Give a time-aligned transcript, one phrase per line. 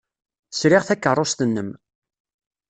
[0.59, 1.69] Sriɣ takeṛṛust-nnem.